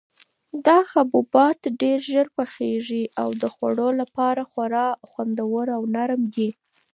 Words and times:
دا 0.65 0.77
حبوبات 0.91 1.59
ډېر 1.81 1.99
ژر 2.11 2.27
پخیږي 2.37 3.03
او 3.21 3.29
د 3.41 3.43
خوړلو 3.53 3.87
لپاره 4.01 4.41
خورا 4.51 4.87
خوندور 5.09 5.65
او 5.77 5.81
نرم 5.95 6.21
دي. 6.35 6.49